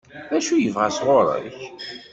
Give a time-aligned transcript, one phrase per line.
[0.29, 1.55] D acu i yebɣa sɣur-k?